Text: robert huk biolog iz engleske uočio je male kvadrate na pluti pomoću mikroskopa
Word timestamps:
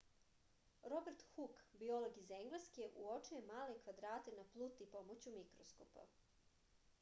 robert 0.93 1.25
huk 1.33 1.59
biolog 1.83 2.17
iz 2.21 2.33
engleske 2.37 2.87
uočio 3.03 3.37
je 3.37 3.43
male 3.51 3.77
kvadrate 3.85 4.35
na 4.39 4.47
pluti 4.55 4.89
pomoću 4.97 5.37
mikroskopa 5.39 6.09